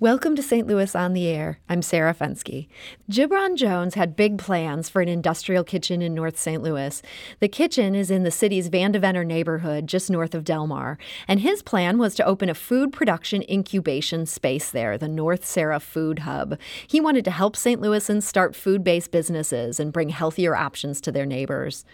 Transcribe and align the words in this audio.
Welcome 0.00 0.34
to 0.34 0.42
St. 0.42 0.66
Louis 0.66 0.92
on 0.96 1.12
the 1.12 1.28
Air. 1.28 1.60
I'm 1.68 1.80
Sarah 1.80 2.12
Fenske. 2.12 2.66
Gibran 3.08 3.54
Jones 3.54 3.94
had 3.94 4.16
big 4.16 4.38
plans 4.38 4.88
for 4.88 5.00
an 5.00 5.08
industrial 5.08 5.62
kitchen 5.62 6.02
in 6.02 6.14
North 6.14 6.36
St. 6.36 6.60
Louis. 6.60 7.00
The 7.38 7.46
kitchen 7.46 7.94
is 7.94 8.10
in 8.10 8.24
the 8.24 8.32
city's 8.32 8.68
Vandeventer 8.68 9.24
neighborhood, 9.24 9.86
just 9.86 10.10
north 10.10 10.34
of 10.34 10.42
Delmar. 10.42 10.98
And 11.28 11.38
his 11.38 11.62
plan 11.62 11.98
was 11.98 12.16
to 12.16 12.24
open 12.24 12.48
a 12.48 12.54
food 12.54 12.92
production 12.92 13.44
incubation 13.48 14.26
space 14.26 14.68
there, 14.68 14.98
the 14.98 15.06
North 15.06 15.44
Sarah 15.44 15.78
Food 15.78 16.18
Hub. 16.20 16.58
He 16.88 17.00
wanted 17.00 17.24
to 17.26 17.30
help 17.30 17.54
St. 17.54 17.80
Louisans 17.80 18.24
start 18.24 18.56
food 18.56 18.82
based 18.82 19.12
businesses 19.12 19.78
and 19.78 19.92
bring 19.92 20.08
healthier 20.08 20.56
options 20.56 21.00
to 21.02 21.12
their 21.12 21.24
neighbors. 21.24 21.84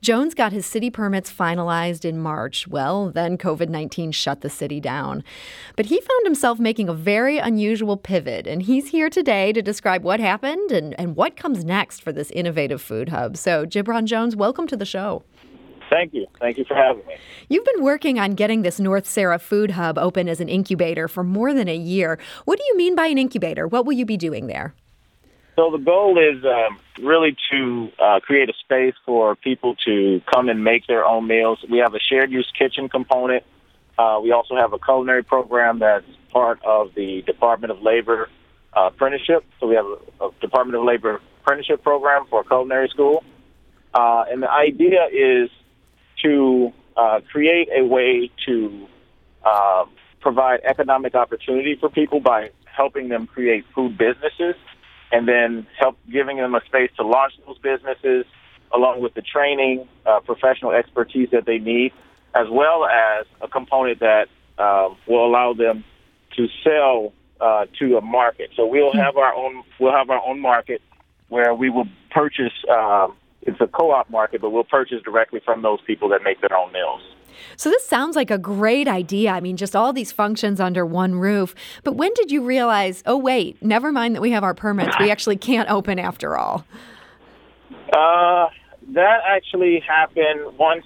Jones 0.00 0.32
got 0.32 0.52
his 0.52 0.64
city 0.64 0.90
permits 0.90 1.32
finalized 1.32 2.04
in 2.04 2.20
March. 2.20 2.68
Well, 2.68 3.10
then 3.10 3.36
COVID 3.36 3.68
19 3.68 4.12
shut 4.12 4.42
the 4.42 4.48
city 4.48 4.78
down. 4.78 5.24
But 5.74 5.86
he 5.86 6.00
found 6.00 6.24
himself 6.24 6.60
making 6.60 6.88
a 6.88 6.94
very 6.94 7.47
unusual 7.48 7.96
pivot, 7.96 8.46
and 8.46 8.62
he's 8.62 8.88
here 8.88 9.08
today 9.08 9.54
to 9.54 9.62
describe 9.62 10.04
what 10.04 10.20
happened 10.20 10.70
and, 10.70 10.94
and 11.00 11.16
what 11.16 11.34
comes 11.34 11.64
next 11.64 12.02
for 12.02 12.12
this 12.12 12.30
innovative 12.32 12.82
food 12.82 13.08
hub. 13.08 13.38
So, 13.38 13.64
Gibran 13.64 14.04
Jones, 14.04 14.36
welcome 14.36 14.66
to 14.66 14.76
the 14.76 14.84
show. 14.84 15.24
Thank 15.88 16.12
you. 16.12 16.26
Thank 16.38 16.58
you 16.58 16.66
for 16.66 16.74
having 16.74 17.06
me. 17.06 17.16
You've 17.48 17.64
been 17.64 17.82
working 17.82 18.18
on 18.20 18.34
getting 18.34 18.60
this 18.60 18.78
North 18.78 19.06
Sarah 19.06 19.38
Food 19.38 19.70
Hub 19.70 19.96
open 19.96 20.28
as 20.28 20.40
an 20.40 20.50
incubator 20.50 21.08
for 21.08 21.24
more 21.24 21.54
than 21.54 21.68
a 21.68 21.76
year. 21.76 22.18
What 22.44 22.58
do 22.58 22.64
you 22.68 22.76
mean 22.76 22.94
by 22.94 23.06
an 23.06 23.16
incubator? 23.16 23.66
What 23.66 23.86
will 23.86 23.94
you 23.94 24.04
be 24.04 24.18
doing 24.18 24.48
there? 24.48 24.74
So 25.56 25.70
the 25.70 25.78
goal 25.78 26.18
is 26.18 26.44
um, 26.44 26.78
really 27.02 27.34
to 27.50 27.90
uh, 27.98 28.20
create 28.20 28.50
a 28.50 28.52
space 28.60 28.94
for 29.06 29.34
people 29.36 29.74
to 29.86 30.20
come 30.30 30.50
and 30.50 30.62
make 30.62 30.86
their 30.86 31.06
own 31.06 31.26
meals. 31.26 31.64
We 31.70 31.78
have 31.78 31.94
a 31.94 31.98
shared 31.98 32.30
use 32.30 32.52
kitchen 32.56 32.90
component. 32.90 33.42
Uh, 33.96 34.20
we 34.22 34.32
also 34.32 34.54
have 34.54 34.74
a 34.74 34.78
culinary 34.78 35.24
program 35.24 35.78
that's 35.78 36.04
part 36.38 36.60
of 36.64 36.94
the 36.94 37.22
Department 37.22 37.72
of 37.72 37.82
Labor 37.82 38.28
uh, 38.76 38.90
apprenticeship. 38.92 39.44
So 39.58 39.66
we 39.66 39.74
have 39.74 39.86
a, 39.86 40.26
a, 40.26 40.30
Department 40.40 40.76
of 40.78 40.84
Labor 40.84 41.20
apprenticeship 41.40 41.82
program 41.82 42.26
for 42.30 42.44
culinary 42.44 42.88
school. 42.88 43.24
Uh, 43.92 44.24
and 44.30 44.40
the 44.44 44.50
idea 44.50 45.06
is 45.10 45.50
to 46.22 46.72
uh, 46.96 47.18
create 47.32 47.68
a 47.76 47.84
way 47.84 48.30
to 48.46 48.86
uh, 49.44 49.84
provide 50.20 50.60
economic 50.64 51.16
opportunity 51.16 51.76
for 51.80 51.88
people 51.88 52.20
by 52.20 52.50
helping 52.64 53.08
them 53.08 53.26
create 53.26 53.64
food 53.74 53.98
businesses 53.98 54.54
and 55.10 55.26
then 55.26 55.66
help 55.76 55.96
giving 56.12 56.36
them 56.36 56.54
a 56.54 56.60
space 56.66 56.90
to 56.98 57.02
launch 57.04 57.32
those 57.46 57.58
businesses 57.58 58.24
along 58.72 59.00
with 59.00 59.14
the 59.14 59.22
training, 59.22 59.88
uh, 60.06 60.20
professional 60.20 60.70
expertise 60.70 61.30
that 61.32 61.46
they 61.46 61.58
need, 61.58 61.90
as 62.32 62.46
well 62.48 62.84
as 62.84 63.26
a 63.40 63.48
component 63.48 63.98
that 63.98 64.26
uh, 64.58 64.88
will 65.08 65.26
allow 65.26 65.52
them 65.52 65.82
to 66.38 66.48
sell 66.64 67.12
uh, 67.40 67.66
to 67.78 67.98
a 67.98 68.00
market. 68.00 68.50
So 68.56 68.66
we'll 68.66 68.92
hmm. 68.92 68.98
have 68.98 69.16
our 69.16 69.34
own 69.34 69.62
we'll 69.78 69.92
have 69.92 70.08
our 70.08 70.24
own 70.26 70.40
market 70.40 70.80
where 71.28 71.54
we 71.54 71.68
will 71.68 71.86
purchase. 72.10 72.52
Uh, 72.70 73.08
it's 73.42 73.60
a 73.60 73.66
co-op 73.66 74.10
market, 74.10 74.40
but 74.40 74.50
we'll 74.50 74.64
purchase 74.64 75.02
directly 75.04 75.40
from 75.44 75.62
those 75.62 75.80
people 75.86 76.08
that 76.10 76.22
make 76.22 76.40
their 76.40 76.56
own 76.56 76.72
meals. 76.72 77.00
So 77.56 77.70
this 77.70 77.86
sounds 77.86 78.16
like 78.16 78.30
a 78.30 78.38
great 78.38 78.88
idea. 78.88 79.30
I 79.30 79.40
mean, 79.40 79.56
just 79.56 79.76
all 79.76 79.92
these 79.92 80.10
functions 80.10 80.60
under 80.60 80.84
one 80.84 81.14
roof. 81.14 81.54
But 81.84 81.92
when 81.92 82.12
did 82.14 82.30
you 82.30 82.42
realize? 82.42 83.02
Oh, 83.06 83.16
wait, 83.16 83.62
never 83.62 83.92
mind 83.92 84.16
that 84.16 84.22
we 84.22 84.32
have 84.32 84.42
our 84.42 84.54
permits. 84.54 84.96
We 84.98 85.10
actually 85.10 85.36
can't 85.36 85.70
open 85.70 85.98
after 85.98 86.36
all. 86.36 86.66
Uh, 87.92 88.48
that 88.88 89.20
actually 89.26 89.80
happened 89.86 90.58
once 90.58 90.84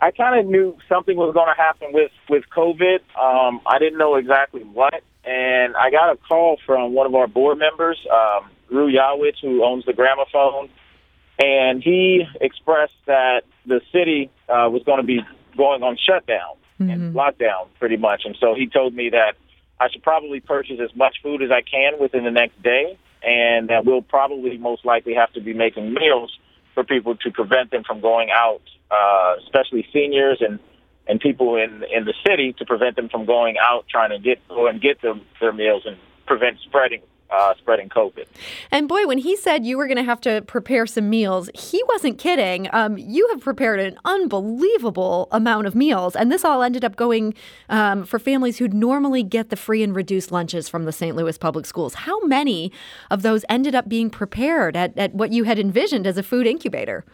I 0.00 0.10
kind 0.12 0.38
of 0.38 0.46
knew 0.46 0.76
something 0.88 1.16
was 1.16 1.34
going 1.34 1.48
to 1.48 1.60
happen 1.60 1.88
with 1.92 2.12
with 2.28 2.44
COVID. 2.54 3.00
Um, 3.18 3.60
I 3.66 3.78
didn't 3.78 3.98
know 3.98 4.14
exactly 4.16 4.62
what, 4.62 5.02
and 5.24 5.76
I 5.76 5.90
got 5.90 6.12
a 6.12 6.16
call 6.16 6.58
from 6.64 6.92
one 6.92 7.06
of 7.06 7.14
our 7.14 7.26
board 7.26 7.58
members, 7.58 7.98
um, 8.12 8.50
Rue 8.70 8.92
Yawich, 8.92 9.40
who 9.42 9.64
owns 9.64 9.84
the 9.84 9.92
Gramophone, 9.92 10.68
and 11.38 11.82
he 11.82 12.24
expressed 12.40 12.94
that 13.06 13.42
the 13.66 13.80
city 13.92 14.30
uh, 14.48 14.68
was 14.70 14.82
going 14.84 14.98
to 14.98 15.06
be 15.06 15.20
going 15.56 15.82
on 15.82 15.96
shutdown 15.96 16.54
mm-hmm. 16.80 16.90
and 16.90 17.14
lockdown 17.14 17.66
pretty 17.78 17.96
much, 17.96 18.22
and 18.24 18.36
so 18.40 18.54
he 18.54 18.68
told 18.68 18.94
me 18.94 19.10
that 19.10 19.34
I 19.80 19.88
should 19.90 20.02
probably 20.02 20.40
purchase 20.40 20.78
as 20.82 20.94
much 20.96 21.16
food 21.22 21.42
as 21.42 21.50
I 21.50 21.62
can 21.62 21.98
within 22.00 22.24
the 22.24 22.30
next 22.30 22.60
day, 22.62 22.98
and 23.22 23.68
that 23.68 23.84
we'll 23.84 24.02
probably 24.02 24.58
most 24.58 24.84
likely 24.84 25.14
have 25.14 25.32
to 25.32 25.40
be 25.40 25.54
making 25.54 25.94
meals 25.94 26.36
for 26.74 26.84
people 26.84 27.16
to 27.16 27.30
prevent 27.30 27.70
them 27.70 27.82
from 27.84 28.00
going 28.00 28.30
out, 28.30 28.62
uh, 28.90 29.34
especially 29.44 29.86
seniors 29.92 30.38
and 30.40 30.58
and 31.06 31.20
people 31.20 31.56
in 31.56 31.84
in 31.92 32.04
the 32.04 32.14
city 32.26 32.52
to 32.54 32.64
prevent 32.64 32.96
them 32.96 33.08
from 33.08 33.24
going 33.24 33.56
out 33.58 33.86
trying 33.88 34.10
to 34.10 34.18
get 34.18 34.46
go 34.48 34.66
and 34.66 34.80
get 34.80 35.00
them 35.02 35.22
their 35.40 35.52
meals 35.52 35.82
and 35.86 35.96
prevent 36.26 36.58
spreading 36.60 37.00
uh, 37.30 37.54
spreading 37.58 37.88
COVID. 37.88 38.26
And 38.70 38.88
boy, 38.88 39.06
when 39.06 39.18
he 39.18 39.36
said 39.36 39.64
you 39.64 39.76
were 39.76 39.86
going 39.86 39.98
to 39.98 40.02
have 40.02 40.20
to 40.22 40.42
prepare 40.42 40.86
some 40.86 41.10
meals, 41.10 41.50
he 41.54 41.82
wasn't 41.88 42.18
kidding. 42.18 42.68
Um, 42.72 42.96
you 42.96 43.28
have 43.28 43.40
prepared 43.40 43.80
an 43.80 43.98
unbelievable 44.04 45.28
amount 45.30 45.66
of 45.66 45.74
meals, 45.74 46.16
and 46.16 46.32
this 46.32 46.44
all 46.44 46.62
ended 46.62 46.84
up 46.84 46.96
going 46.96 47.34
um, 47.68 48.04
for 48.04 48.18
families 48.18 48.58
who'd 48.58 48.74
normally 48.74 49.22
get 49.22 49.50
the 49.50 49.56
free 49.56 49.82
and 49.82 49.94
reduced 49.94 50.32
lunches 50.32 50.68
from 50.68 50.84
the 50.84 50.92
St. 50.92 51.14
Louis 51.16 51.36
Public 51.36 51.66
Schools. 51.66 51.94
How 51.94 52.20
many 52.20 52.72
of 53.10 53.22
those 53.22 53.44
ended 53.48 53.74
up 53.74 53.88
being 53.88 54.10
prepared 54.10 54.76
at, 54.76 54.96
at 54.96 55.14
what 55.14 55.32
you 55.32 55.44
had 55.44 55.58
envisioned 55.58 56.06
as 56.06 56.16
a 56.16 56.22
food 56.22 56.46
incubator? 56.46 57.04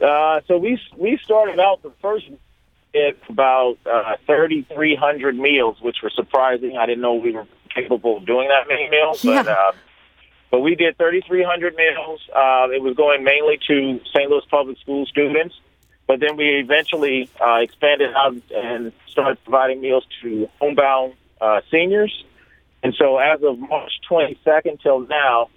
Uh, 0.00 0.40
so 0.46 0.56
we 0.58 0.80
we 0.96 1.18
started 1.22 1.60
out 1.60 1.82
the 1.82 1.92
first 2.00 2.26
at 2.94 3.16
about 3.28 3.78
uh, 3.86 4.16
3,300 4.26 5.36
meals, 5.36 5.76
which 5.80 5.98
were 6.02 6.10
surprising. 6.10 6.76
I 6.76 6.86
didn't 6.86 7.02
know 7.02 7.14
we 7.14 7.32
were 7.32 7.46
capable 7.74 8.16
of 8.16 8.26
doing 8.26 8.48
that 8.48 8.66
many 8.68 8.88
meals, 8.88 9.22
yeah. 9.22 9.42
but 9.42 9.48
uh, 9.48 9.72
but 10.50 10.60
we 10.60 10.74
did 10.74 10.98
3,300 10.98 11.76
meals. 11.76 12.20
Uh, 12.34 12.68
it 12.72 12.82
was 12.82 12.96
going 12.96 13.22
mainly 13.22 13.58
to 13.68 14.00
St. 14.12 14.28
Louis 14.28 14.44
Public 14.50 14.78
School 14.78 15.06
students, 15.06 15.54
but 16.06 16.18
then 16.18 16.36
we 16.36 16.58
eventually 16.58 17.30
uh, 17.40 17.58
expanded 17.60 18.12
out 18.14 18.34
and 18.54 18.92
started 19.06 19.42
providing 19.44 19.80
meals 19.80 20.04
to 20.22 20.48
homebound 20.60 21.14
uh, 21.40 21.60
seniors. 21.70 22.24
And 22.82 22.94
so, 22.94 23.18
as 23.18 23.42
of 23.42 23.58
March 23.58 23.92
22nd 24.10 24.80
till 24.82 25.00
now, 25.00 25.50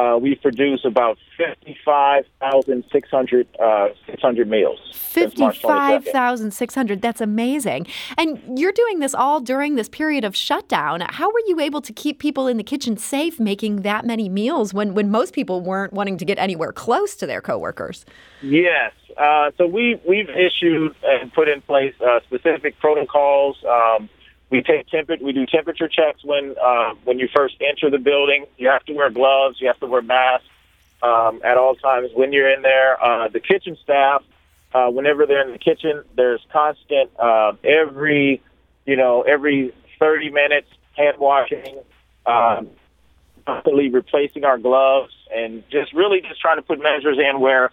uh, 0.00 0.16
we 0.16 0.34
produce 0.34 0.80
about 0.84 1.16
55,600 1.36 3.46
uh, 3.58 3.88
600 4.06 4.48
meals. 4.48 4.78
55,600. 4.92 7.02
That's 7.02 7.20
amazing. 7.20 7.86
And 8.16 8.58
you're 8.58 8.72
doing 8.72 9.00
this 9.00 9.14
all 9.14 9.40
during 9.40 9.74
this 9.74 9.90
period 9.90 10.24
of 10.24 10.34
shutdown. 10.34 11.02
How 11.02 11.28
were 11.28 11.42
you 11.46 11.60
able 11.60 11.82
to 11.82 11.92
keep 11.92 12.18
people 12.18 12.46
in 12.46 12.56
the 12.56 12.62
kitchen 12.62 12.96
safe 12.96 13.38
making 13.38 13.82
that 13.82 14.06
many 14.06 14.26
meals 14.28 14.72
when, 14.72 14.94
when 14.94 15.10
most 15.10 15.34
people 15.34 15.60
weren't 15.60 15.92
wanting 15.92 16.16
to 16.18 16.24
get 16.24 16.38
anywhere 16.38 16.72
close 16.72 17.14
to 17.16 17.26
their 17.26 17.42
coworkers? 17.42 18.06
Yes. 18.42 18.92
Uh, 19.18 19.50
so 19.58 19.66
we, 19.66 20.00
we've 20.08 20.30
issued 20.30 20.94
and 21.02 21.32
put 21.32 21.48
in 21.48 21.60
place 21.62 21.94
uh, 22.00 22.20
specific 22.26 22.78
protocols. 22.78 23.56
Um, 23.68 24.08
we 24.50 24.62
take 24.62 24.88
temperature. 24.88 25.24
We 25.24 25.32
do 25.32 25.46
temperature 25.46 25.88
checks 25.88 26.24
when 26.24 26.56
uh, 26.62 26.94
when 27.04 27.18
you 27.18 27.28
first 27.34 27.56
enter 27.60 27.88
the 27.88 27.98
building. 27.98 28.46
You 28.58 28.68
have 28.68 28.84
to 28.86 28.92
wear 28.92 29.10
gloves. 29.10 29.60
You 29.60 29.68
have 29.68 29.78
to 29.80 29.86
wear 29.86 30.02
masks 30.02 30.46
um, 31.02 31.40
at 31.44 31.56
all 31.56 31.76
times 31.76 32.10
when 32.14 32.32
you're 32.32 32.52
in 32.52 32.62
there. 32.62 33.02
Uh, 33.02 33.28
the 33.28 33.40
kitchen 33.40 33.76
staff, 33.82 34.22
uh, 34.74 34.88
whenever 34.88 35.26
they're 35.26 35.42
in 35.46 35.52
the 35.52 35.58
kitchen, 35.58 36.02
there's 36.16 36.44
constant 36.52 37.10
uh, 37.18 37.52
every 37.62 38.42
you 38.86 38.96
know 38.96 39.22
every 39.22 39.72
30 40.00 40.30
minutes 40.30 40.68
hand 40.96 41.18
washing, 41.18 41.78
um, 42.26 42.68
constantly 43.46 43.88
replacing 43.88 44.44
our 44.44 44.58
gloves, 44.58 45.14
and 45.34 45.62
just 45.70 45.92
really 45.92 46.20
just 46.22 46.40
trying 46.40 46.56
to 46.56 46.62
put 46.62 46.82
measures 46.82 47.18
in 47.18 47.40
where 47.40 47.70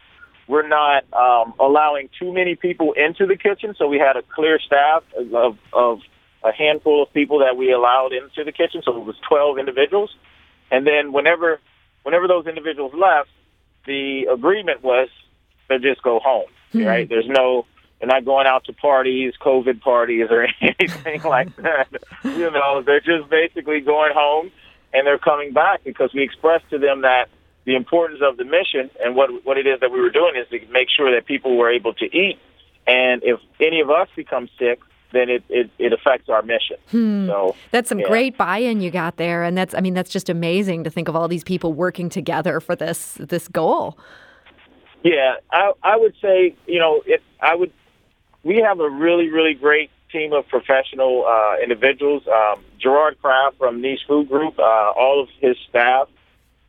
we're 0.48 0.68
not 0.68 1.12
um, 1.12 1.54
allowing 1.60 2.10
too 2.20 2.32
many 2.32 2.56
people 2.56 2.94
into 2.94 3.26
the 3.26 3.36
kitchen. 3.36 3.76
So 3.78 3.88
we 3.88 3.98
had 3.98 4.16
a 4.16 4.22
clear 4.22 4.60
staff 4.60 5.04
of, 5.34 5.58
of 5.74 6.02
a 6.48 6.54
handful 6.54 7.04
of 7.04 7.14
people 7.14 7.40
that 7.40 7.58
we 7.58 7.72
allowed 7.72 8.14
into 8.14 8.44
the 8.44 8.52
kitchen, 8.52 8.82
so 8.84 8.96
it 8.98 9.04
was 9.04 9.16
12 9.28 9.58
individuals. 9.58 10.16
And 10.72 10.86
then 10.86 11.14
whenever 11.14 11.60
whenever 12.04 12.28
those 12.28 12.48
individuals 12.48 12.94
left, 12.94 13.30
the 13.86 14.28
agreement 14.32 14.84
was 14.84 15.10
to 15.70 15.80
just 15.80 16.02
go 16.04 16.20
home. 16.20 16.50
Mm-hmm. 16.74 16.86
Right? 16.86 17.10
There's 17.10 17.28
no 17.28 17.66
they're 18.00 18.08
not 18.08 18.26
going 18.26 18.46
out 18.46 18.66
to 18.66 18.74
parties, 18.74 19.34
COVID 19.42 19.82
parties, 19.82 20.28
or 20.30 20.48
anything 20.62 21.24
like 21.24 21.56
that. 21.58 21.88
You 22.24 22.52
know, 22.52 22.84
they're 22.86 23.00
just 23.00 23.30
basically 23.30 23.80
going 23.82 24.14
home 24.14 24.52
and 24.94 25.06
they're 25.06 25.18
coming 25.18 25.54
back 25.54 25.84
because 25.84 26.12
we 26.14 26.22
expressed 26.22 26.70
to 26.70 26.78
them 26.78 27.02
that 27.02 27.30
the 27.66 27.76
importance 27.76 28.22
of 28.24 28.38
the 28.38 28.46
mission 28.46 28.90
and 29.04 29.16
what 29.16 29.30
what 29.46 29.58
it 29.58 29.68
is 29.68 29.80
that 29.82 29.92
we 29.92 30.00
were 30.00 30.10
doing 30.10 30.36
is 30.36 30.48
to 30.50 30.60
make 30.72 30.90
sure 30.96 31.14
that 31.14 31.26
people 31.26 31.58
were 31.58 31.70
able 31.70 31.94
to 31.94 32.06
eat. 32.06 32.40
And 32.86 33.22
if 33.24 33.40
any 33.60 33.82
of 33.82 33.90
us 33.90 34.08
become 34.16 34.48
sick, 34.58 34.80
then 35.12 35.30
it, 35.30 35.44
it, 35.50 35.70
it 35.80 35.94
affects 35.94 36.30
our 36.30 36.42
mission. 36.42 36.78
Hmm. 36.92 37.28
So 37.28 37.56
that's 37.72 37.90
some 37.90 38.00
yeah. 38.00 38.08
great 38.08 38.38
buy-in 38.38 38.82
you 38.82 38.92
got 38.92 39.18
there, 39.18 39.44
and 39.44 39.58
that's 39.58 39.74
I 39.74 39.82
mean 39.82 39.94
that's 39.94 40.10
just 40.10 40.30
amazing 40.30 40.84
to 40.84 40.90
think 40.90 41.08
of 41.08 41.16
all 41.16 41.28
these 41.28 41.44
people 41.44 41.74
working 41.74 42.10
together 42.10 42.60
for 42.60 42.76
this 42.76 43.14
this 43.16 43.48
goal. 43.48 43.98
Yeah, 45.04 45.36
I 45.52 45.72
I 45.84 45.98
would 45.98 46.16
say 46.22 46.56
you 46.66 46.80
know 46.80 47.02
if 47.06 47.22
I 47.40 47.56
would 47.56 47.72
we 48.44 48.58
have 48.58 48.80
a 48.80 48.90
really 48.90 49.30
really 49.30 49.54
great 49.54 49.90
team 50.12 50.34
of 50.34 50.48
professional 50.48 51.26
uh, 51.26 51.62
individuals. 51.62 52.24
Um, 52.28 52.64
Gerard 52.80 53.22
Craft 53.22 53.58
from 53.58 53.82
Niche 53.82 54.02
Food 54.08 54.30
Group, 54.30 54.58
uh, 54.60 54.62
all 54.62 55.22
of 55.22 55.30
his 55.40 55.58
staff, 55.70 56.08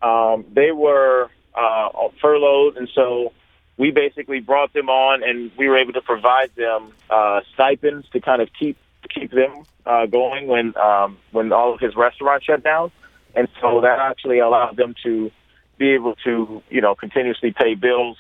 um, 0.03 0.45
they 0.53 0.73
were 0.73 1.31
uh, 1.55 1.89
furloughed, 2.21 2.77
and 2.77 2.89
so 2.95 3.33
we 3.79 3.93
basically 3.93 4.41
brought 4.41 4.73
them 4.73 4.91
on, 4.91 5.23
and 5.23 5.51
we 5.57 5.69
were 5.69 5.79
able 5.79 5.95
to 5.95 6.03
provide 6.03 6.55
them 6.57 6.93
uh, 7.09 7.41
stipends 7.55 8.09
to 8.11 8.21
kind 8.21 8.43
of 8.43 8.51
keep 8.59 8.77
keep 9.09 9.31
them 9.31 9.63
uh, 9.87 10.07
going 10.07 10.49
when 10.49 10.77
um, 10.77 11.17
when 11.31 11.53
all 11.53 11.73
of 11.73 11.81
his 11.81 11.97
restaurants 11.97 12.45
shut 12.45 12.63
down, 12.63 12.91
and 13.35 13.49
so 13.61 13.81
that 13.81 13.99
actually 14.01 14.41
allowed 14.41 14.77
them 14.77 14.95
to 15.05 15.31
be 15.79 15.91
able 15.91 16.17
to 16.25 16.63
you 16.69 16.81
know 16.81 16.95
continuously 16.95 17.53
pay 17.53 17.75
bills 17.75 18.19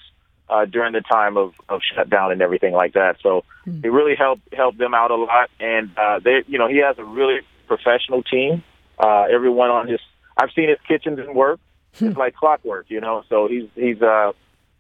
uh, 0.48 0.64
during 0.64 0.92
the 0.92 1.00
time 1.00 1.36
of, 1.36 1.54
of 1.68 1.80
shutdown 1.82 2.32
and 2.32 2.40
everything 2.40 2.72
like 2.72 2.94
that. 2.94 3.16
So 3.22 3.44
mm. 3.66 3.84
it 3.84 3.90
really 3.90 4.14
helped 4.14 4.54
helped 4.54 4.78
them 4.78 4.94
out 4.94 5.10
a 5.10 5.16
lot, 5.16 5.50
and 5.58 5.90
uh, 5.98 6.20
they 6.20 6.44
you 6.46 6.58
know 6.58 6.68
he 6.68 6.78
has 6.78 6.96
a 6.98 7.04
really 7.04 7.40
professional 7.66 8.22
team. 8.22 8.62
Uh, 8.98 9.24
everyone 9.30 9.70
on 9.70 9.88
his 9.88 10.00
I've 10.36 10.50
seen 10.54 10.68
his 10.68 10.78
kitchens 10.86 11.18
and 11.18 11.34
work. 11.34 11.58
It's 12.00 12.16
like 12.16 12.34
clockwork, 12.36 12.86
you 12.90 13.00
know. 13.00 13.24
So 13.28 13.48
he's 13.48 13.68
he's 13.74 14.00
uh 14.00 14.32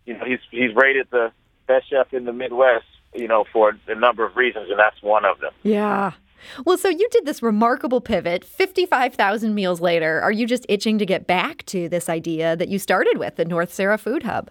you 0.08 0.16
know 0.16 0.24
he's 0.24 0.40
he's 0.50 0.74
rated 0.74 1.06
the 1.10 1.30
best 1.66 1.90
chef 1.90 2.12
in 2.14 2.24
the 2.24 2.32
Midwest, 2.32 2.86
you 3.14 3.28
know, 3.28 3.44
for 3.52 3.76
a 3.86 3.94
number 3.94 4.24
of 4.24 4.36
reasons, 4.36 4.70
and 4.70 4.78
that's 4.78 5.00
one 5.02 5.24
of 5.26 5.38
them. 5.38 5.52
Yeah. 5.62 6.12
Well, 6.64 6.78
so 6.78 6.88
you 6.88 7.06
did 7.10 7.26
this 7.26 7.42
remarkable 7.42 8.00
pivot 8.00 8.44
55,000 8.44 9.54
meals 9.54 9.80
later. 9.80 10.20
Are 10.20 10.32
you 10.32 10.46
just 10.46 10.64
itching 10.68 10.96
to 10.98 11.04
get 11.04 11.26
back 11.26 11.66
to 11.66 11.88
this 11.88 12.08
idea 12.08 12.56
that 12.56 12.68
you 12.68 12.78
started 12.78 13.18
with, 13.18 13.36
the 13.36 13.44
North 13.44 13.74
Sarah 13.74 13.98
Food 13.98 14.22
Hub? 14.22 14.50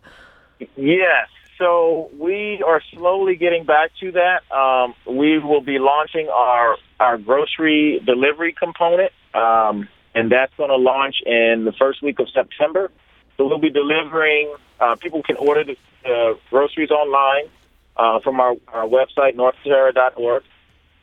Yes. 0.75 1.29
So 1.57 2.11
we 2.19 2.61
are 2.67 2.81
slowly 2.93 3.35
getting 3.35 3.65
back 3.65 3.91
to 4.01 4.11
that. 4.11 4.55
Um, 4.55 4.93
we 5.07 5.39
will 5.39 5.61
be 5.61 5.79
launching 5.79 6.29
our 6.29 6.77
our 6.99 7.17
grocery 7.17 7.99
delivery 8.05 8.53
component, 8.53 9.11
um, 9.33 9.87
and 10.13 10.31
that's 10.31 10.53
going 10.55 10.69
to 10.69 10.75
launch 10.75 11.15
in 11.25 11.63
the 11.65 11.73
first 11.79 12.03
week 12.03 12.19
of 12.19 12.27
September. 12.29 12.91
So 13.37 13.47
we'll 13.47 13.59
be 13.59 13.69
delivering. 13.69 14.53
Uh, 14.79 14.95
people 14.95 15.23
can 15.23 15.37
order 15.37 15.63
the 15.63 15.77
uh, 16.05 16.35
groceries 16.49 16.91
online 16.91 17.49
uh, 17.95 18.19
from 18.19 18.39
our, 18.39 18.55
our 18.67 18.87
website, 18.87 19.35
northsarah.org, 19.35 20.43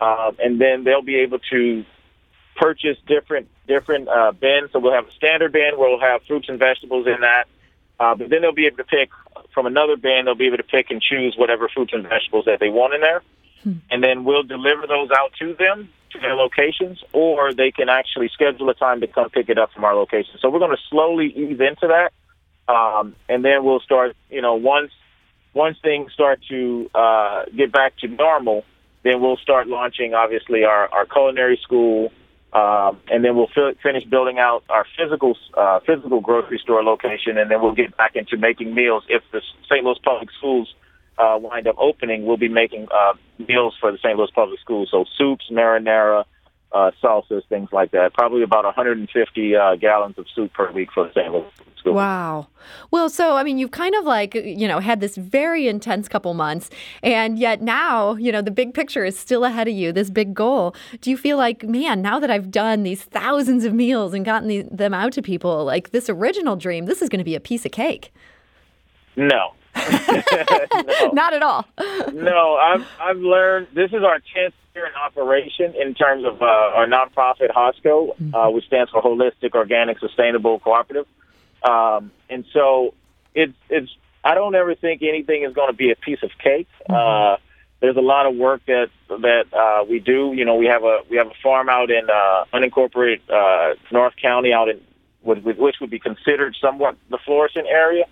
um, 0.01 0.37
and 0.43 0.61
then 0.61 0.85
they'll 0.85 1.03
be 1.03 1.17
able 1.17 1.39
to 1.51 1.85
purchase 2.57 2.97
different 3.07 3.49
different 3.67 4.09
uh, 4.09 4.33
bins. 4.33 4.71
So 4.73 4.79
we'll 4.79 4.93
have 4.93 5.09
a 5.09 5.13
standard 5.13 5.53
bin 5.53 5.79
where 5.79 5.91
we'll 5.91 6.01
have 6.01 6.23
fruits 6.25 6.49
and 6.49 6.59
vegetables 6.59 7.07
in 7.07 7.21
that, 7.21 7.45
uh, 7.99 8.15
but 8.15 8.31
then 8.31 8.43
they'll 8.43 8.53
be 8.53 8.67
able 8.67 8.79
to 8.79 8.85
pick 8.85 9.11
from 9.55 9.67
another 9.67 9.97
bin, 9.97 10.25
they'll 10.25 10.35
be 10.35 10.47
able 10.47 10.59
to 10.59 10.65
pick 10.65 10.91
and 10.91 11.01
choose 11.01 11.35
whatever 11.37 11.69
fruits 11.69 11.93
and 11.93 12.03
vegetables 12.03 12.45
that 12.47 12.59
they 12.61 12.69
want 12.69 12.93
in 12.93 13.01
there. 13.01 13.23
Hmm. 13.63 13.73
And 13.91 14.03
then 14.03 14.25
we'll 14.25 14.43
deliver 14.43 14.87
those 14.87 15.11
out 15.11 15.33
to 15.39 15.55
them 15.55 15.89
to 16.11 16.19
their 16.19 16.35
locations, 16.35 17.03
or 17.13 17.55
they 17.55 17.71
can 17.71 17.89
actually 17.89 18.29
schedule 18.29 18.69
a 18.69 18.75
time 18.75 19.01
to 19.01 19.07
come 19.07 19.31
pick 19.31 19.49
it 19.49 19.59
up 19.59 19.73
from 19.73 19.85
our 19.85 19.95
location. 19.95 20.39
So 20.41 20.51
we're 20.51 20.59
going 20.59 20.77
to 20.77 20.83
slowly 20.91 21.29
ease 21.29 21.61
into 21.61 21.87
that. 21.89 22.13
Um, 22.69 23.15
and 23.29 23.45
then 23.45 23.65
we'll 23.65 23.81
start, 23.81 24.17
you 24.31 24.41
know, 24.41 24.55
once 24.55 24.91
once 25.53 25.77
things 25.83 26.13
start 26.13 26.41
to 26.49 26.91
uh, 26.95 27.45
get 27.57 27.73
back 27.73 27.97
to 27.99 28.09
normal, 28.09 28.65
then 29.05 29.21
we'll 29.21 29.37
start 29.37 29.69
launching, 29.69 30.15
obviously, 30.15 30.65
our, 30.65 30.93
our 30.93 31.07
culinary 31.07 31.59
school, 31.63 32.11
um, 32.53 33.01
and 33.09 33.25
then 33.25 33.37
we'll 33.37 33.51
fi- 33.55 33.75
finish 33.83 34.05
building 34.05 34.39
out 34.39 34.65
our 34.69 34.85
physical 34.99 35.37
uh, 35.57 35.81
physical 35.87 36.21
grocery 36.21 36.59
store 36.59 36.83
location, 36.83 37.39
and 37.39 37.51
then 37.51 37.63
we'll 37.63 37.75
get 37.75 37.97
back 37.97 38.17
into 38.17 38.37
making 38.37 38.75
meals. 38.75 39.05
If 39.09 39.23
the 39.31 39.43
St. 39.65 39.85
Louis 39.85 39.99
Public 40.03 40.31
Schools 40.39 40.75
uh, 41.19 41.39
wind 41.41 41.67
up 41.67 41.77
opening, 41.79 42.27
we'll 42.27 42.37
be 42.37 42.49
making 42.49 42.89
uh, 42.93 43.15
meals 43.47 43.75
for 43.81 43.93
the 43.93 43.99
St. 43.99 44.17
Louis 44.17 44.31
Public 44.35 44.59
Schools. 44.61 44.89
So 44.91 45.05
soups, 45.17 45.47
marinara, 45.51 46.25
uh, 46.75 46.91
salsas, 47.03 47.47
things 47.49 47.69
like 47.73 47.93
that. 47.93 48.13
Probably 48.15 48.43
about 48.43 48.65
150 48.65 49.57
uh, 49.57 49.77
gallons 49.77 50.19
of 50.19 50.27
soup 50.35 50.53
per 50.53 50.71
week 50.73 50.91
for 50.93 51.05
the 51.05 51.13
St. 51.15 51.33
Louis 51.33 51.47
school. 51.79 51.95
Wow. 51.95 52.49
Well, 52.91 53.09
so 53.09 53.37
I 53.37 53.45
mean, 53.45 53.59
you've 53.59 53.71
kind 53.71 53.95
of 53.95 54.05
like 54.05 54.35
you 54.35 54.67
know 54.67 54.81
had 54.81 55.01
this 55.01 55.17
very 55.17 55.69
intense 55.69 56.09
couple 56.09 56.35
months, 56.35 56.71
and 57.03 57.39
yet 57.39 57.63
now 57.63 58.15
you 58.15 58.33
know 58.33 58.43
the 58.43 58.51
big 58.51 58.75
picture 58.75 59.05
is 59.05 59.19
still 59.19 59.45
ahead 59.45 59.69
of 59.69 59.75
you. 59.75 59.93
This 59.93 60.11
big 60.11 60.35
goal. 60.35 60.75
Do 61.01 61.11
you 61.11 61.17
feel 61.17 61.37
like, 61.37 61.63
man, 61.63 62.03
now 62.03 62.19
that 62.19 62.31
I've 62.31 62.51
done 62.51 62.83
these 62.83 63.05
thousands 63.05 63.65
of 63.65 63.73
meals 63.73 64.13
and 64.13 64.25
gotten 64.25 64.49
the, 64.49 64.63
them 64.71 64.93
out 64.93 65.13
to 65.13 65.23
people, 65.23 65.65
like 65.65 65.91
this 65.91 66.11
original 66.11 66.57
dream, 66.57 66.87
this 66.87 67.01
is 67.01 67.09
going 67.09 67.19
to 67.19 67.25
be 67.25 67.37
a 67.37 67.41
piece 67.41 67.65
of 67.65 67.71
cake? 67.71 68.13
No, 69.17 69.53
no. 69.77 71.11
Not 71.13 71.35
at 71.35 71.43
all. 71.43 71.67
no, 72.13 72.55
I've 72.55 72.87
I've 73.01 73.19
learned 73.19 73.69
this 73.75 73.93
is 73.93 74.03
our 74.03 74.19
tenth 74.35 74.55
year 74.75 74.87
in 74.87 74.93
operation 74.95 75.75
in 75.81 75.95
terms 75.95 76.25
of 76.25 76.43
uh, 76.43 76.45
our 76.45 76.87
nonprofit 76.87 77.51
HOSCO, 77.51 78.11
uh, 78.11 78.15
mm-hmm. 78.15 78.55
which 78.55 78.67
stands 78.67 78.91
for 78.91 79.03
Holistic 79.03 79.55
Organic 79.55 79.99
Sustainable 79.99 80.59
Cooperative. 80.59 81.07
Um, 81.63 82.13
and 82.29 82.45
so 82.53 82.95
it's 83.35 83.55
it's 83.69 83.91
I 84.25 84.35
don't 84.35 84.55
ever 84.55 84.75
think 84.75 85.03
anything 85.03 85.45
is 85.45 85.55
going 85.55 85.71
to 85.71 85.77
be 85.77 85.91
a 85.91 85.97
piece 85.97 86.23
of 86.23 86.31
cake. 86.43 86.69
Mm-hmm. 86.89 86.95
Uh, 86.95 87.37
there's 87.81 87.97
a 87.97 88.01
lot 88.01 88.27
of 88.27 88.37
work 88.37 88.63
that 88.67 88.89
that 89.09 89.45
uh, 89.53 89.85
we 89.85 89.99
do. 89.99 90.33
You 90.35 90.45
know, 90.45 90.55
we 90.57 90.67
have 90.67 90.85
a 90.85 91.01
we 91.11 91.19
have 91.19 91.27
a 91.27 91.35
farm 91.43 91.69
out 91.69 91.91
in 91.91 92.09
uh, 92.09 92.45
unincorporated 92.53 93.21
uh, 93.29 93.75
North 93.91 94.15
County, 94.21 94.53
out 94.53 94.69
in 94.69 94.81
which 95.23 95.77
would 95.81 95.91
be 95.91 95.99
considered 95.99 96.57
somewhat 96.61 96.97
the 97.11 97.19
Florissant 97.25 97.67
area. 97.67 98.05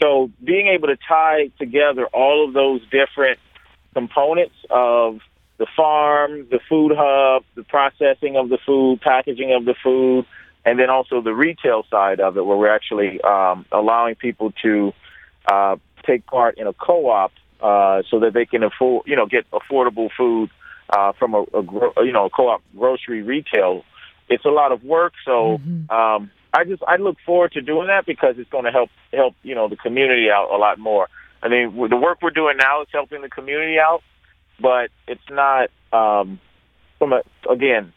So 0.00 0.30
being 0.42 0.68
able 0.68 0.88
to 0.88 0.96
tie 0.96 1.50
together 1.58 2.06
all 2.06 2.46
of 2.46 2.54
those 2.54 2.82
different 2.90 3.38
components 3.94 4.54
of 4.70 5.20
the 5.58 5.66
farm, 5.76 6.46
the 6.50 6.60
food 6.68 6.92
hub, 6.96 7.44
the 7.56 7.64
processing 7.64 8.36
of 8.36 8.48
the 8.48 8.58
food, 8.64 9.00
packaging 9.00 9.52
of 9.52 9.64
the 9.64 9.74
food, 9.82 10.24
and 10.64 10.78
then 10.78 10.90
also 10.90 11.20
the 11.20 11.34
retail 11.34 11.84
side 11.90 12.20
of 12.20 12.36
it, 12.36 12.44
where 12.44 12.56
we're 12.56 12.74
actually 12.74 13.20
um, 13.22 13.64
allowing 13.72 14.14
people 14.14 14.52
to 14.62 14.92
uh, 15.50 15.76
take 16.06 16.26
part 16.26 16.58
in 16.58 16.66
a 16.66 16.72
co-op 16.72 17.32
uh, 17.60 18.02
so 18.08 18.20
that 18.20 18.34
they 18.34 18.46
can 18.46 18.62
afford, 18.62 19.06
you 19.06 19.16
know, 19.16 19.26
get 19.26 19.50
affordable 19.50 20.10
food 20.16 20.50
uh, 20.90 21.12
from 21.12 21.34
a, 21.34 21.42
a 21.54 21.62
gro- 21.62 21.92
you 21.98 22.12
know 22.12 22.26
a 22.26 22.30
co-op 22.30 22.62
grocery 22.76 23.22
retail. 23.22 23.84
It's 24.28 24.44
a 24.44 24.50
lot 24.50 24.72
of 24.72 24.84
work, 24.84 25.14
so 25.24 25.58
mm-hmm. 25.58 25.90
um, 25.90 26.30
I 26.52 26.64
just 26.64 26.82
I 26.86 26.96
look 26.96 27.16
forward 27.24 27.52
to 27.52 27.60
doing 27.60 27.88
that 27.88 28.06
because 28.06 28.36
it's 28.38 28.50
going 28.50 28.64
to 28.64 28.70
help 28.70 28.90
help 29.12 29.34
you 29.42 29.54
know 29.54 29.68
the 29.68 29.76
community 29.76 30.30
out 30.30 30.50
a 30.52 30.56
lot 30.56 30.78
more. 30.78 31.08
I 31.42 31.48
mean, 31.48 31.88
the 31.88 31.96
work 31.96 32.18
we're 32.20 32.30
doing 32.30 32.56
now 32.56 32.82
is 32.82 32.88
helping 32.92 33.22
the 33.22 33.28
community 33.28 33.78
out, 33.78 34.02
but 34.60 34.90
it's 35.06 35.20
not 35.30 35.70
um, 35.92 36.40
from 36.98 37.12
a 37.12 37.22
again. 37.48 37.92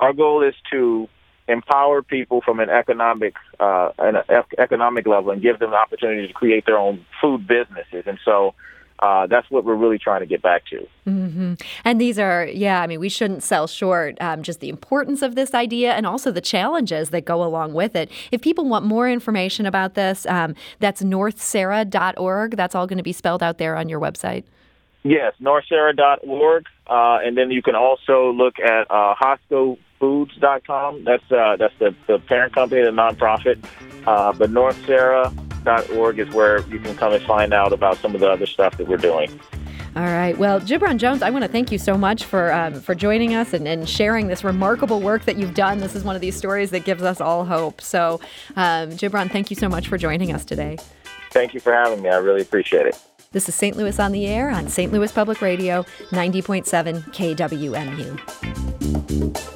Our 0.00 0.12
goal 0.12 0.42
is 0.42 0.54
to 0.72 1.08
empower 1.48 2.02
people 2.02 2.40
from 2.42 2.60
an 2.60 2.68
economic 2.68 3.34
uh, 3.58 3.90
an 3.98 4.16
economic 4.58 5.06
level 5.06 5.30
and 5.30 5.42
give 5.42 5.58
them 5.58 5.70
the 5.70 5.76
opportunity 5.76 6.26
to 6.26 6.32
create 6.32 6.66
their 6.66 6.78
own 6.78 7.04
food 7.20 7.46
businesses. 7.46 8.04
And 8.06 8.18
so 8.24 8.54
uh, 9.00 9.26
that's 9.26 9.50
what 9.50 9.64
we're 9.64 9.74
really 9.74 9.98
trying 9.98 10.20
to 10.20 10.26
get 10.26 10.42
back 10.42 10.64
to. 10.66 10.86
Mm-hmm. 11.06 11.54
And 11.84 12.00
these 12.00 12.18
are, 12.18 12.46
yeah, 12.46 12.80
I 12.80 12.86
mean, 12.86 13.00
we 13.00 13.08
shouldn't 13.08 13.42
sell 13.42 13.66
short 13.66 14.16
um, 14.20 14.42
just 14.42 14.60
the 14.60 14.68
importance 14.68 15.22
of 15.22 15.34
this 15.34 15.54
idea 15.54 15.92
and 15.92 16.06
also 16.06 16.32
the 16.32 16.40
challenges 16.40 17.10
that 17.10 17.24
go 17.24 17.44
along 17.44 17.74
with 17.74 17.94
it. 17.94 18.10
If 18.32 18.40
people 18.40 18.64
want 18.64 18.84
more 18.84 19.08
information 19.08 19.66
about 19.66 19.94
this, 19.94 20.26
um, 20.26 20.54
that's 20.78 21.02
northsarah.org. 21.02 22.56
That's 22.56 22.74
all 22.74 22.86
going 22.86 22.98
to 22.98 23.04
be 23.04 23.12
spelled 23.12 23.42
out 23.42 23.58
there 23.58 23.76
on 23.76 23.88
your 23.88 24.00
website. 24.00 24.44
Yes, 25.02 25.34
northsarah.org. 25.40 26.66
Uh, 26.88 27.18
and 27.24 27.36
then 27.36 27.50
you 27.50 27.62
can 27.62 27.74
also 27.76 28.32
look 28.32 28.58
at 28.58 28.90
uh, 28.90 29.14
HOSCOfoods.com. 29.20 31.04
That's, 31.04 31.30
uh, 31.30 31.56
that's 31.56 31.74
the, 31.78 31.94
the 32.06 32.18
parent 32.18 32.54
company, 32.54 32.82
the 32.82 32.90
nonprofit. 32.90 33.64
Uh, 34.06 34.32
but 34.32 34.50
North 34.50 34.84
Sarah 34.86 35.32
org 35.90 36.18
is 36.18 36.28
where 36.30 36.60
you 36.68 36.78
can 36.78 36.96
come 36.96 37.12
and 37.12 37.24
find 37.24 37.52
out 37.52 37.72
about 37.72 37.98
some 37.98 38.14
of 38.14 38.20
the 38.20 38.28
other 38.28 38.46
stuff 38.46 38.76
that 38.78 38.86
we're 38.86 38.96
doing. 38.96 39.40
All 39.96 40.02
right. 40.02 40.36
Well, 40.36 40.60
Gibran 40.60 40.98
Jones, 40.98 41.22
I 41.22 41.30
want 41.30 41.44
to 41.44 41.50
thank 41.50 41.72
you 41.72 41.78
so 41.78 41.96
much 41.96 42.24
for 42.24 42.52
um, 42.52 42.74
for 42.74 42.94
joining 42.94 43.34
us 43.34 43.54
and, 43.54 43.66
and, 43.66 43.88
sharing 43.88 44.26
this 44.26 44.44
remarkable 44.44 45.00
work 45.00 45.24
that 45.24 45.38
you've 45.38 45.54
done. 45.54 45.78
This 45.78 45.94
is 45.94 46.04
one 46.04 46.14
of 46.14 46.20
these 46.20 46.36
stories 46.36 46.70
that 46.72 46.84
gives 46.84 47.02
us 47.02 47.18
all 47.18 47.46
hope. 47.46 47.80
So, 47.80 48.20
um, 48.56 48.90
Gibran, 48.90 49.30
thank 49.30 49.48
you 49.48 49.56
so 49.56 49.70
much 49.70 49.88
for 49.88 49.96
joining 49.96 50.32
us 50.32 50.44
today. 50.44 50.76
Thank 51.30 51.54
you 51.54 51.60
for 51.60 51.72
having 51.72 52.02
me. 52.02 52.10
I 52.10 52.16
really 52.16 52.42
appreciate 52.42 52.84
it. 52.86 52.98
This 53.32 53.48
is 53.48 53.54
St. 53.54 53.74
Louis 53.76 53.98
on 53.98 54.12
the 54.12 54.26
Air 54.26 54.50
on 54.50 54.68
St. 54.68 54.92
Louis 54.92 55.10
Public 55.10 55.40
Radio, 55.40 55.82
90.7 56.10 57.02
KWMU. 57.14 59.55